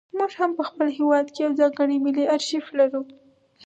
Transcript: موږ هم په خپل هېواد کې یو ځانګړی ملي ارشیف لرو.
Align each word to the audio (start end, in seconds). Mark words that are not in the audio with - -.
موږ 0.17 0.31
هم 0.39 0.51
په 0.57 0.63
خپل 0.69 0.87
هېواد 0.97 1.25
کې 1.33 1.39
یو 1.45 1.51
ځانګړی 1.59 1.97
ملي 2.05 2.25
ارشیف 2.35 2.65
لرو. 2.77 3.01